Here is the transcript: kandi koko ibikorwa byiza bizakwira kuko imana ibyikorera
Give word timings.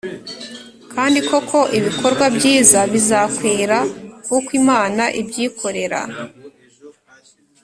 kandi 0.93 1.19
koko 1.29 1.59
ibikorwa 1.77 2.25
byiza 2.35 2.79
bizakwira 2.91 3.77
kuko 4.25 4.49
imana 4.61 5.03
ibyikorera 5.21 6.01